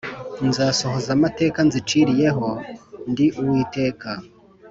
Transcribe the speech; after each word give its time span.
nzasohoza 0.47 1.09
amateka 1.17 1.59
nziciriye 1.67 2.27
ho 2.37 2.49
Ndi 3.11 3.25
Uwiteka 3.41 4.09